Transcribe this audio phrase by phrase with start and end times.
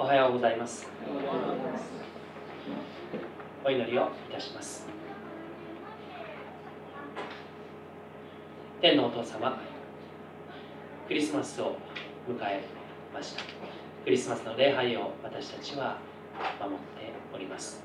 [0.00, 0.88] おはようございます。
[3.62, 4.86] お祈りをいたします。
[8.80, 9.60] 天のお父様
[11.06, 11.76] クリスマスを
[12.26, 12.64] 迎え
[13.12, 13.42] ました。
[14.02, 15.98] クリスマスの礼拝を私たちは
[16.58, 17.82] 守っております。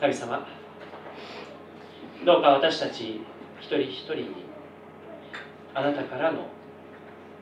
[0.00, 0.44] 神様
[2.24, 3.20] どうか私たち
[3.60, 4.26] 一人一人に
[5.72, 6.48] あなたからの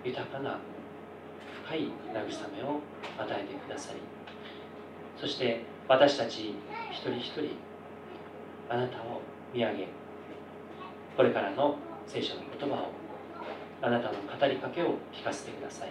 [0.04, 0.58] 豊かな
[1.66, 2.80] 深い慰めを
[3.18, 4.00] 与えてくださり
[5.18, 6.54] そして私たち
[6.90, 7.56] 一人一人
[8.68, 9.88] あなたを見上げ
[11.16, 11.76] これからの
[12.06, 12.88] 聖書の言葉を
[13.82, 15.90] あなたの語りかけを聞かせてください。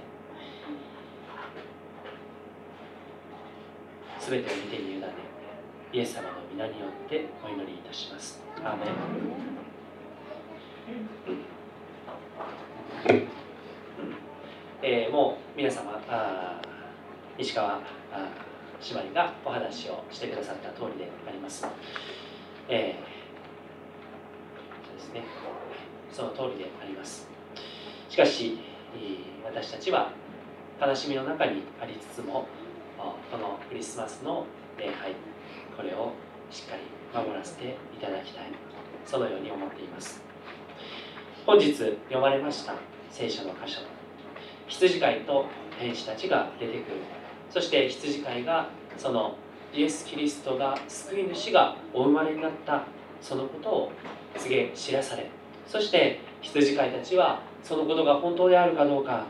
[4.19, 5.07] すべてを見てに委ね。
[5.91, 8.41] イエス様の皆によってお祈りいたします。
[8.63, 8.77] アー
[13.13, 13.42] メン。
[14.85, 16.61] えー、もう皆様あ
[17.37, 17.79] 石川あ
[18.93, 21.65] 姉妹がお話をしてくださった通りであります、
[22.67, 23.03] えー、
[24.85, 25.23] そうですね。
[26.11, 27.29] その通りであります。
[28.09, 28.59] しかし
[29.45, 30.11] 私たちは
[30.81, 32.45] 悲しみの中にありつつも
[32.97, 34.45] このクリスマスの
[34.77, 35.13] 礼拝
[35.77, 36.11] これを
[36.51, 36.81] しっかり
[37.17, 38.51] 守らせていただきたい。
[39.05, 40.21] そのように思っています。
[41.45, 42.75] 本日読まれました
[43.11, 43.92] 聖書の箇所。
[44.73, 45.45] 羊飼いと
[45.79, 46.97] 天使たちが出てくる。
[47.51, 49.35] そして羊飼いがその
[49.71, 52.83] イエス・キリストが救い主がお生まれになった。
[53.21, 53.91] そのことを
[54.35, 55.29] 告げ知らされ。
[55.67, 59.25] そして羊飼いたちはそのことが本当であるかどうか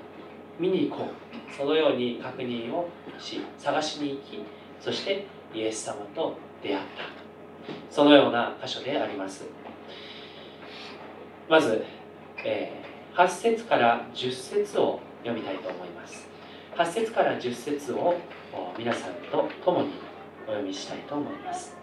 [0.58, 1.54] 見に行こう。
[1.56, 2.88] そのように確認を
[3.20, 4.44] し探しに行き
[4.80, 6.86] そしてイエス様と出会った。
[7.92, 9.44] そのような箇所であります。
[11.50, 11.84] まず、
[12.46, 16.28] えー、8節から10節を読みたいと思います。
[16.76, 18.16] 8節から10節を
[18.78, 19.92] 皆さんと共に
[20.46, 21.76] お読みしたいと思います。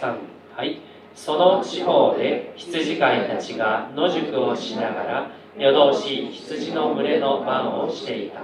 [0.00, 0.16] 3
[0.56, 0.80] はい。
[1.14, 8.40] その地方で羊飼いたちが野宿をしながら夜通し羊の群れの番をしていた。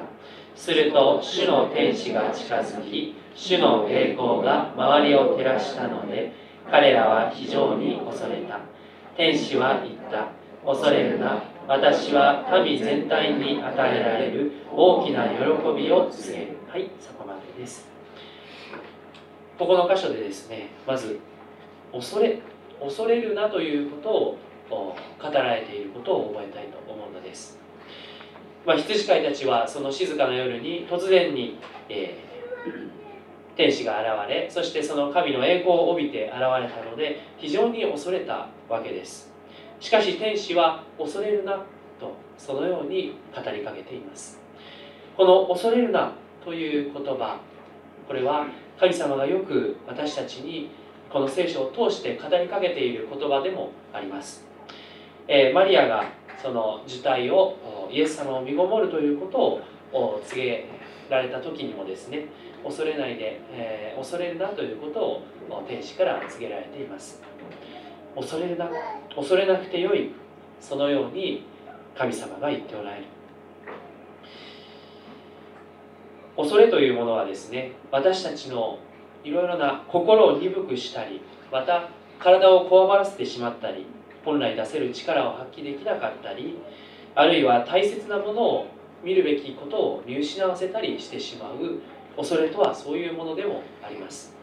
[0.54, 6.32] すると主の天使が近づき主の栄光が周りを照らしたので
[6.70, 8.60] 彼らは非常に恐れた。
[9.16, 10.28] 天使は言った。
[10.64, 11.42] 恐れるな。
[11.66, 15.36] 私は民全体に与えられる大きな喜
[15.76, 16.56] びを告げる。
[16.68, 17.86] はいそこまでです。
[19.60, 21.20] ここの箇所でですねまず
[21.92, 22.40] 恐れ
[22.80, 27.58] 恐れるなということを語られていることを覚えたいと思うのです、
[28.64, 31.58] まあ、羊飼いたちはその静かな夜に突然に、
[31.90, 39.29] えー、天使が現れそしてその神の栄光を帯びて現れたので非常に恐れたわけです。
[39.80, 41.64] しかし天使は恐れるな
[41.98, 44.38] とそのように語りかけています。
[45.16, 46.12] この恐れるな
[46.44, 47.40] という言葉
[48.06, 48.46] これは
[48.78, 50.70] 神様がよく私たちに
[51.10, 54.46] この聖書を通して語りかけている言葉でもあります、
[55.28, 56.04] えー、マリアが
[56.40, 60.66] その受胎をイエス様を身ごもるということを告げ
[61.10, 62.26] られた時にもですね
[62.64, 65.22] 恐れないで、えー、恐れるなということを
[65.68, 67.22] 天使から告げられています。
[68.14, 68.68] 恐れな
[69.14, 70.12] 恐れなくてよい
[70.60, 71.44] そのように
[71.96, 73.04] 神様が言っておられる。
[76.36, 78.78] 恐れというものはですね私たちの
[79.24, 81.20] いろいろな心を鈍くしたり
[81.52, 81.88] また
[82.18, 83.86] 体をこわばらせてしまったり
[84.24, 86.58] 本来出せる力を発揮できなかったり
[87.14, 88.66] あるいは大切なものを
[89.02, 91.80] 見るべきことを見失わせたりしてしまう
[92.16, 94.34] 恐れとはそういうものでもあります。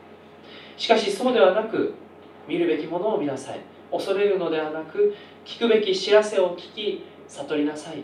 [0.77, 1.93] しかしそうではなく
[2.47, 3.59] 見るべきものを見なさい。
[3.91, 5.15] 恐れるのではなく
[5.45, 8.03] 聞くべき知らせを聞き悟りなさい。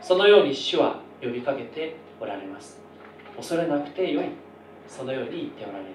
[0.00, 2.80] そのように主は呼びかけておられます。
[3.36, 4.26] 恐れなくてよい。
[4.88, 5.90] そのように言っておられる。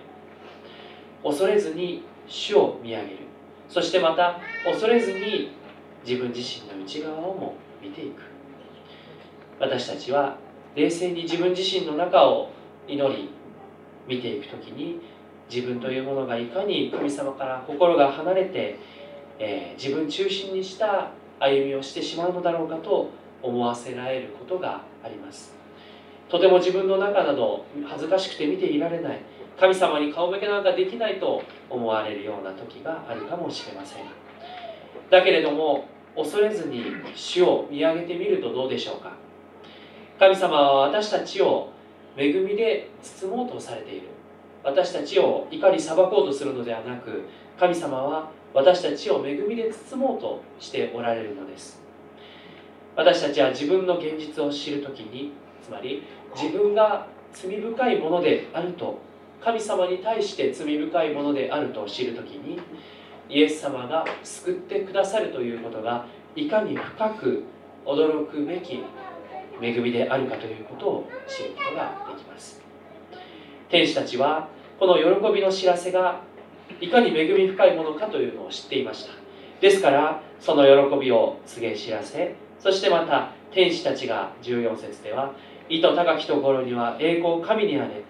[1.24, 3.18] 恐れずに主を見上げる。
[3.70, 5.52] そしてまた恐れずに
[6.06, 8.22] 自分自身の内側をも見ていく。
[9.60, 10.38] 私たちは
[10.76, 12.50] 冷静に自分自身の中を
[12.88, 13.30] 祈り
[14.08, 15.02] 見ていく時に
[15.50, 18.78] 自分というものがいかに神様から心が離れて、
[19.40, 23.10] えー、自分中心にした歩みをしてしまうのだろうかと
[23.42, 25.56] 思わせられることがあります。
[26.30, 29.22] とても自分の中など恥ずかしくて見ていられない。
[29.60, 34.04] 神様に顔向けなんかできないと思われるような時があるかもしれません。
[35.10, 35.86] だけれども
[36.16, 36.84] 恐れずに
[37.16, 39.14] 主を見上げてみるとどうでしょうか。
[40.20, 41.70] 神様は私たちを
[42.18, 44.17] 恵みで包もうとされている。
[44.68, 47.24] 私たちを怒り裁こうとするのではなく
[47.58, 51.82] 神様は私たちを恵みで包もうとしておられるのです。
[52.94, 55.32] 私たちは自分の現実を知るときに
[55.64, 56.04] つまり
[56.36, 59.00] 自分が罪深いものであると
[59.42, 62.60] 神様に対して罪深いものであると知るときに
[63.30, 67.44] イエス様が救ってくださるということがいかに深く
[67.86, 68.84] 驚くべき
[69.62, 72.62] 恵みであるかということを知ることができます。
[73.70, 74.50] 天使たちは
[74.80, 76.22] この喜びの知らせが
[76.80, 79.14] いかに恵み深いものかというのを知っていました。
[79.60, 85.34] ですからその喜びを告げ知らせそしてまた天使たちが14節では
[85.68, 88.04] 意図高きところには栄光神にあれ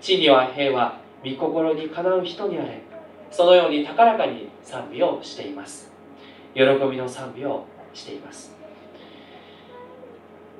[0.00, 2.82] 地には平和御心にかなう人にあれ
[3.30, 5.90] そのように高らかに賛美をしています。
[6.54, 7.64] 喜びの賛美を
[7.94, 8.54] しています。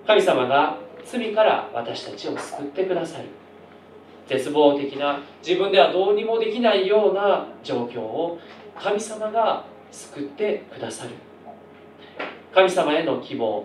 [0.06, 3.42] 神様が罪から私たちを救ってくださる。
[4.27, 8.39] 絶望的な自分ではどうにもできないような状況を
[8.79, 11.11] 神様が救ってくださる。
[12.55, 13.65] 神様への希望。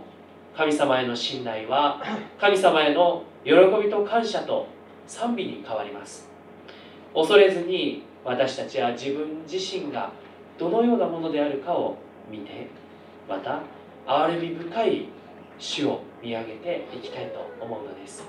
[0.56, 2.02] 神様への信頼は
[2.40, 4.68] 神様への喜びと感謝と
[5.06, 6.30] 賛美に変わります。
[7.14, 10.12] 恐れずに私たちは自分自身が
[10.58, 11.98] どのようなものであるかを
[12.30, 12.68] 見て
[13.30, 13.62] また
[14.06, 15.06] 憐れみ深い
[15.60, 18.26] 主を見上げていきたいと思うのです。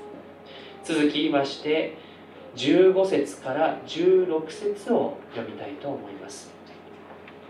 [0.85, 1.97] 続きまして
[2.58, 6.50] 15節から16節を読みたいと思います。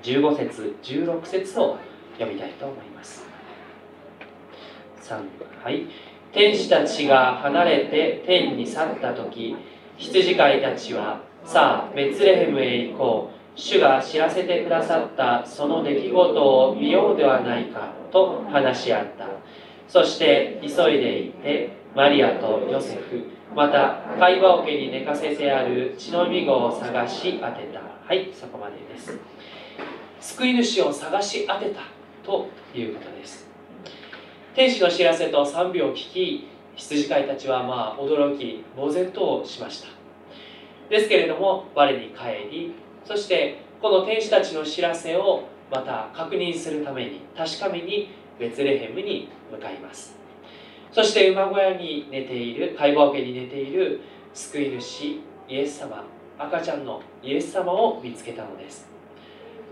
[0.02, 1.78] 15節16節を
[2.19, 3.25] 読みたいと思います。
[5.02, 5.22] 3
[5.64, 5.87] はい。
[6.31, 9.56] 天使たちが離れて天に去った時
[9.96, 13.38] 羊飼いたちはさあベツレヘムへ行こう。
[13.58, 19.26] 主が知らせてくださったその出来事を見ようではないかと話し合った。
[19.88, 23.38] そして急いで行ってマリアとヨセフ。
[23.58, 27.81] また会話桶に寝かせてある血のみ子を探し当てた。
[28.06, 29.19] はいそこまでです。
[30.20, 31.81] 救い主を探し当てた
[32.22, 33.49] ということです。
[34.55, 39.88] 天使の知らせと賛美を聞き羊飼いたちはまあ驚き呆然としました。
[40.88, 42.75] ですけれども我に帰り
[43.05, 48.08] そしてこの天使たちの知らせをまた確認するために確かめに
[48.38, 50.18] ベツレヘムに向かいます。
[50.93, 54.00] そして馬小屋に寝ている会話桶に寝ている
[54.35, 56.05] 救い主イエス様
[56.38, 58.88] 赤ちゃんのイエス様を見つけたのです。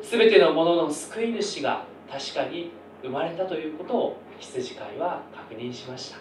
[0.03, 2.71] 全てのものの救い主が確かに
[3.03, 6.19] 生まれたということを羊飼いは確認しました。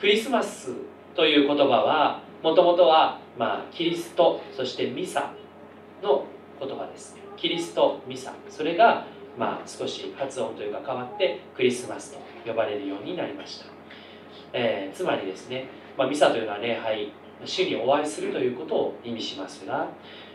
[0.00, 0.72] クリスマス
[1.14, 5.32] という言葉はもともとは、まあ、キリストそしてミサ
[6.02, 6.24] の
[6.58, 7.16] 言葉です。
[7.36, 8.32] キリストミサ。
[8.48, 9.06] それが、
[9.38, 12.18] まあ、少し発音というか変わってクリスマスと
[12.50, 13.66] 呼ばれるようになりました、
[14.52, 17.12] えー、つまりですね、まあ、ミサというのは礼拝
[17.44, 19.88] 主にお会いするということを意味しますが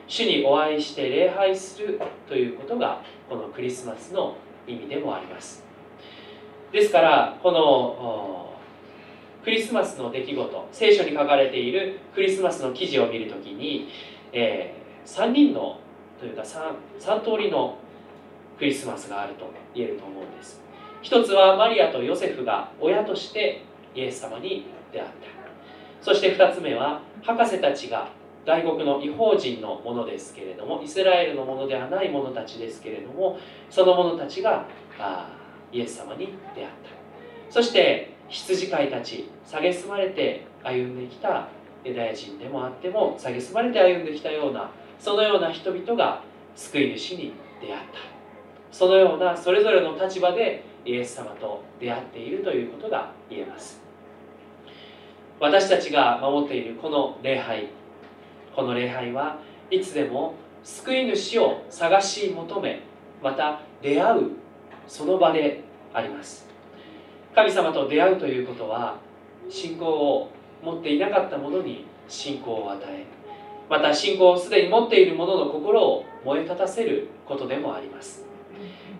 [0.08, 4.36] 主にお会いして礼拝するということがこのクリスマスの
[4.66, 5.64] 意味でもあります。
[6.72, 8.54] ですからこの
[9.44, 13.90] クリスマスの出来事聖書に書かれているクリスマスの記事を見るときに、
[14.34, 15.80] えー、3人の
[16.20, 17.78] というか 3, 3通りの
[18.58, 20.62] クリスマスがあると言えると思うんです。
[21.02, 23.64] 一つはマリアとヨセフが親として
[23.94, 25.14] イエス様に出会った。
[26.02, 28.10] そして2つ目は博士たちが
[28.46, 33.38] 外国の違法人のものですけれどもイスラエルのものではない者たちですけれども
[33.70, 34.66] その者たちが
[34.98, 35.30] あ
[35.72, 36.74] イエス様に出会った。
[37.50, 41.48] そして羊飼いたち蔑まれて歩んできた
[41.84, 46.22] ユダヤ人でもあっても蔑まれて歩んできたようなそのような人々が
[46.56, 48.17] 救い主に出会った。
[48.78, 53.82] そのようなそれぞれの立場でイエス様と出会っているということが言えます。
[55.40, 57.70] 私たちが守っているこの礼拝
[58.56, 59.40] この礼拝は
[59.72, 62.82] いつでも救い主を探し求め
[63.24, 64.32] また出会う
[64.88, 66.48] その場であります。
[67.34, 69.00] 神様と出会うということは
[69.50, 70.30] 信仰を
[70.64, 73.06] 持っていなかった者に信仰を与え
[73.72, 78.28] また信仰をすでに持っている者の心を燃え立たせることでもあります。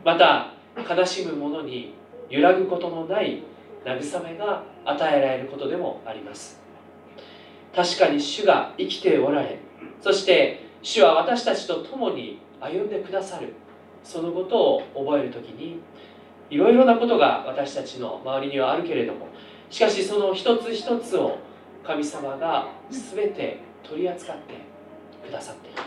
[0.04, 1.94] また悲しむ者に
[2.30, 3.44] 揺らぐことのない
[3.86, 6.60] 慰めが与えられることでもあります。
[7.76, 9.60] 確かに主が生きておられ
[10.02, 13.54] そして主は私たちと共に歩んでくださる。
[14.08, 15.82] そのことを覚える時に
[16.50, 19.28] いろいろなことが私たちの周りにはあるけれども
[19.70, 21.40] しかしその一つ一つを
[21.84, 24.54] 神様が全て取り扱って
[25.28, 25.82] くださっている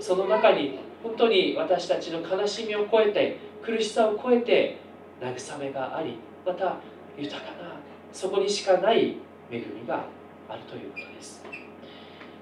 [0.00, 4.78] その中に本当に私たちの悲しみを超えて苦しさを超えて
[5.20, 6.76] 慰めがありまた
[7.16, 7.76] 豊かな
[8.12, 9.16] そこにしかない
[9.50, 10.04] 恵みが
[10.48, 11.42] あるということです。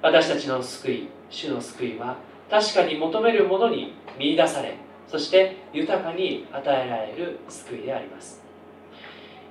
[0.03, 2.17] 私たちの救い主の救いは
[2.51, 4.75] 確かに求めるものに見いだされ
[5.07, 8.43] そして豊かに与えられる救いであります。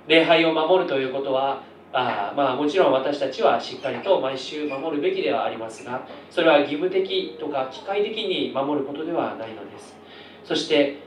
[0.08, 1.62] 礼拝を守るということは
[1.92, 9.96] あまあもちろん私たちはしっかりと毎週守るべきではありますがそれは義務的とか機械的に守ることではないのです。
[10.44, 10.98] そして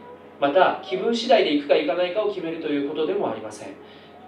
[0.41, 3.69] また気分次第で行くか行かないかを決めるということでもありません。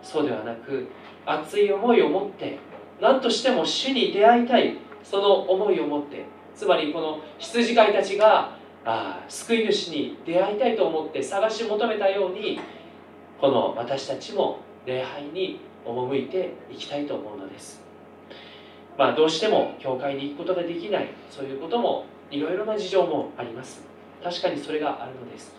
[0.02, 0.86] そうではなく
[1.26, 2.58] 熱い思いを持って
[3.00, 12.60] 何としても主に出会いたいその思いを持ってつまりこの羊飼いたちがあ救い主に出会いたいと思って探し求めたように
[13.40, 17.82] この私たちも礼拝に赴いていきたいと思うのです。
[18.96, 23.82] まあどうしても教会に行くことができないそういうこともいろいろな事情もあります。
[24.22, 25.54] 確かにそれがあるのです。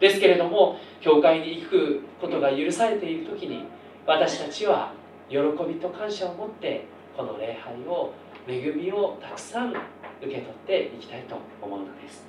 [0.00, 3.64] ですけれども教会に行くことが許されている時に
[4.06, 4.92] 私たちは
[5.28, 6.84] 喜びと感謝を持って
[7.16, 8.12] この礼拝を
[8.46, 9.76] 恵みをたくさん受
[10.20, 12.24] け取っていきたいと思うのです。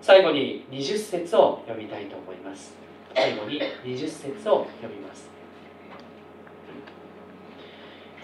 [0.00, 2.74] 最後に20節を読みたいと思います。
[3.14, 5.28] 最後に20節を読みます。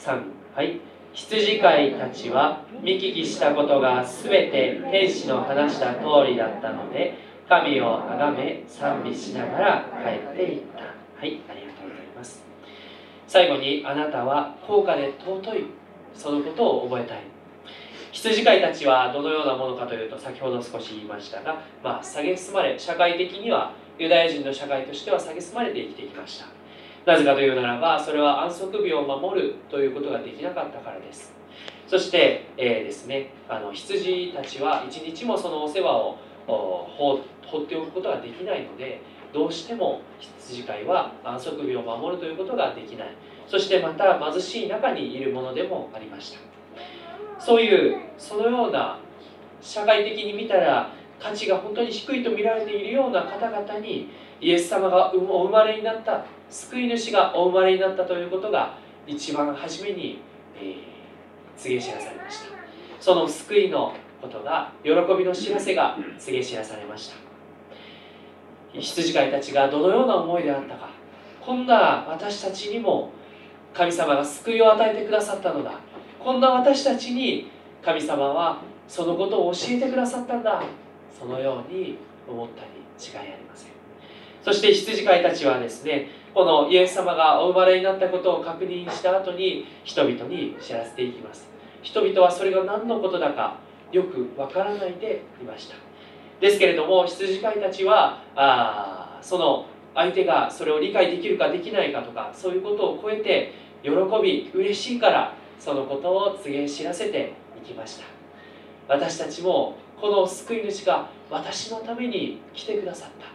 [0.03, 0.21] 3
[0.57, 0.81] はい。
[1.15, 7.15] 羊飼いたちは見聞きしたことが全て天使の話した通りだったので
[7.49, 10.81] 神を崇め賛美しながら帰っていった。
[10.81, 10.85] は
[11.25, 11.41] い。
[11.49, 12.43] ありがとうございます。
[13.29, 15.67] 最後にあなたは高価で尊い。
[16.17, 17.21] そのことを覚えたい。
[18.11, 26.62] 羊飼いたちはどのようなものかというと先ほど少し言いましたが、まあ、蔑まれ社会的にはユダヤ人の社会としては蔑まれて生きてきました。
[27.05, 31.33] なぜかというならばそれは安息日を守るということができなかったからです。
[31.89, 36.17] そして、えー、ですねあの羊たちは一日もそのお世話を
[36.47, 37.21] 放
[37.59, 43.09] っておくことができないのでどうしても羊飼いは安息日を守るということができない。
[43.49, 46.39] そしてまた貧しい中にいるものでもありました。
[47.39, 48.99] そういうそのような
[49.61, 54.09] 社会的に見たら価値が本当に低いと見られているような方々に
[54.43, 60.21] イエス様がお生まれになった救い主がお生まれになったということが一番初めに、
[60.57, 60.77] えー、
[61.57, 62.47] 告げ知らされました。
[63.01, 67.17] その救いのことが喜びの知らせが告げ知らされました。
[68.73, 70.89] 羊飼いたちがどのような思いであったか
[71.45, 73.11] こんな私たちにも
[73.75, 75.73] 神様が救いを与えてくださったのだ。
[76.19, 77.51] こんな私たちに
[77.83, 80.63] 神様はそのことを教えてくださったんだ。
[81.19, 83.72] そのように思ったに違いありません。
[84.43, 91.49] そして羊飼いたちはですねこのイエス様がお生まれになったことを確認した後に人々に知らせていきます。
[91.83, 93.59] 人々はそれが何のことだか
[93.91, 95.77] よくわからないでいました。
[96.41, 103.91] ですけれども羊飼いたちはあその相手がそれを理解できるかできないかとかそういうことを超えて喜
[104.23, 108.05] び嬉しいからそのことを告げ知らせていきました。
[108.89, 113.32] 私たちもこの救い主が私のために来てくださった。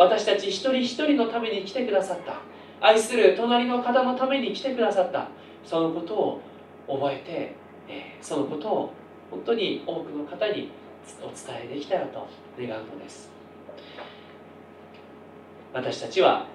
[0.00, 2.40] 私たち一人一人のために来てくださった。
[2.80, 5.28] 愛する隣の方のために来てくださった。
[5.62, 6.40] そのことを
[6.88, 7.54] 覚えて、
[7.86, 8.94] え、そのことを
[9.30, 10.70] 本当に多くの方に
[11.20, 12.26] お伝えできたらと
[12.58, 13.30] 願うのです。
[15.74, 16.46] 私たちは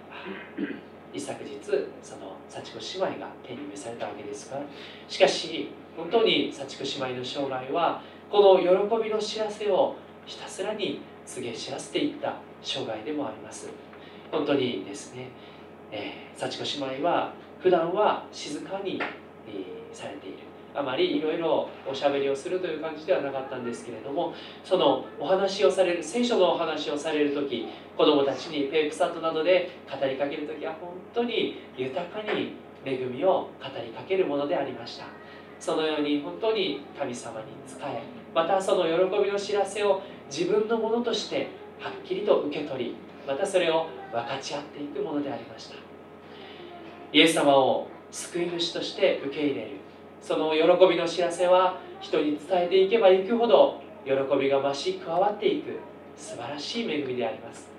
[1.14, 1.60] 一昨日
[2.02, 4.60] その幸子姉妹が手に召されたわけですが
[5.08, 13.70] しかし本当に幸子姉妹の生涯はこの喜びの知らせをひたすらに告げ知らせていった生涯でもあります。
[14.32, 15.30] 本当にですね、
[15.92, 19.00] えー、幸子姉妹は普段は静かに、
[19.48, 20.38] えー、されている。
[20.76, 33.50] あまりいろいろおしゃべりをするという感じではなかったんですけれどもそのお話をされる聖書のお話をされる時子どもたちにペープサットなどで語りかける時は本当に豊かに恵みを語
[33.82, 35.06] りかけるものでありました。
[35.60, 38.04] そのように本当に神様に仕え
[38.34, 41.48] またその喜びの知らせを自分のものとして
[41.80, 42.96] はっきりと受け取り
[43.28, 45.76] またそれを分かち合っていくものでありました。
[47.12, 49.72] イエス様を救い主として受け入れる。
[50.22, 55.80] その喜びの知らせは人に伝えていけばいくほど喜びが増し加わっていく
[56.18, 57.70] 素晴らしい恵みであります。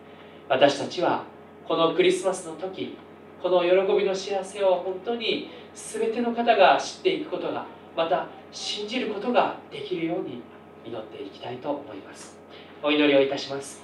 [0.48, 1.24] 私たちは
[1.66, 2.96] このクリスマスの時
[3.42, 10.42] この喜びの知らせを本当に全ての方が知っていくことがまた信じることができるように
[10.86, 12.38] 祈っていきたいと思います。
[12.80, 13.82] お祈りをいたします。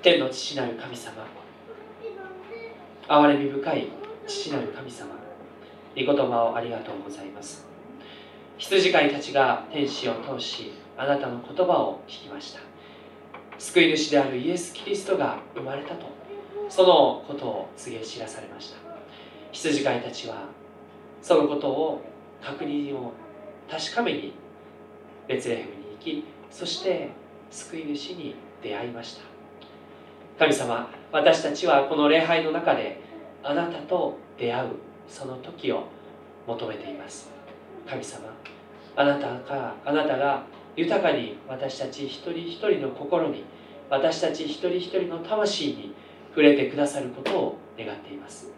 [0.00, 1.26] 天の父なる神様
[3.08, 3.88] 憐れみ深い
[4.26, 5.10] 父なる神様
[5.96, 7.66] 御言葉をありがとうございます。
[8.56, 12.60] 羊飼いたちが天使を通しあなたの言葉を聞きました。
[13.58, 16.06] 救い主であるイエス・キリストが生まれたと
[16.68, 18.76] そのことを告げ知らされました。
[19.50, 20.48] 羊飼いたちは
[21.20, 22.02] そのことを
[22.40, 23.12] 確認を
[23.70, 24.43] 確かめに
[25.26, 27.10] ベツレヘムに行きそして
[27.50, 29.22] 救い主に出会いました。
[30.38, 33.00] 神様私たちはこの礼拝の中で
[33.42, 34.68] あなたと出会う
[35.08, 35.84] その時を
[36.46, 37.30] 求めています。
[37.88, 38.34] 神様
[38.96, 40.44] あなたがあなたが
[40.76, 43.44] 豊かに私たち一人一人の心に
[43.90, 45.94] 私たち一人一人の魂に
[46.30, 48.50] 触れてくださることを願っています。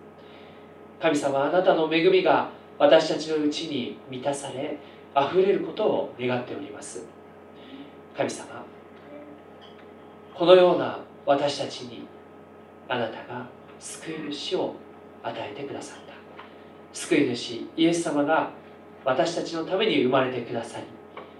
[1.00, 4.78] 神様あなたの恵みが私たちのうちに満たされ
[5.16, 7.06] 溢れることを願っております。
[8.16, 8.64] 神様
[10.35, 12.06] このような私たちに
[12.88, 13.46] あなたが
[13.78, 14.75] 救い主を
[15.23, 16.12] 与えてくださった。
[16.92, 18.50] 救い主イエス様が
[19.04, 20.85] 私たちのために生まれてくださり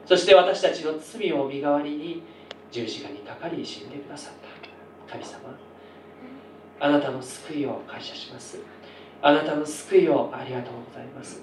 [0.05, 2.23] そして私たちの罪を身代わりに
[2.71, 4.35] 十字架にかかり死んでくださっ
[5.07, 5.13] た。
[5.13, 5.41] 神様
[6.79, 8.59] あなたの救いを感謝します。
[9.23, 11.43] あなたの救いをありがとうございます。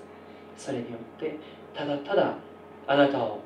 [0.57, 1.37] それによって
[1.73, 2.35] ただただ
[2.87, 3.39] あなたを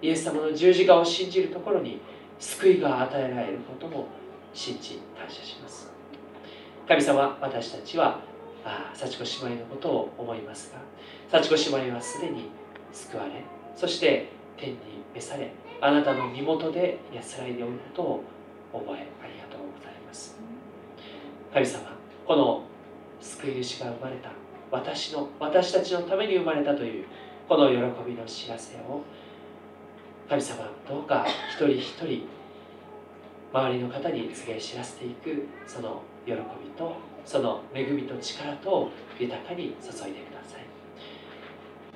[0.00, 2.00] イエス様の十字架を信じるところに
[2.38, 4.06] 救いが与えられることも
[4.52, 5.90] 信じ感謝します。
[6.86, 8.20] 神様私たちは
[8.64, 10.72] あ幸子姉妹のことを思います
[11.30, 12.50] が幸子姉妹はすでに
[12.92, 13.30] 救われ
[13.74, 14.78] そして天に
[15.14, 15.50] 召され
[15.80, 18.24] あなたの身元で安らいでおることを
[18.72, 20.38] 覚えありがとうございます。
[21.52, 22.62] 神様この
[23.20, 24.30] 救い主が生まれた
[24.70, 27.04] 私の私たちのために生まれたという
[27.48, 29.02] この喜びの知らせを
[30.28, 32.26] 神様どうか一人一人
[33.52, 36.38] 周りの方に告げ知らせていくその喜び
[36.76, 40.64] とその恵みと力と豊かに注いでください。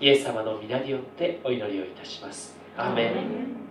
[0.00, 2.56] イエス様の皆によってお祈りをいたします。
[2.76, 3.67] アーメン。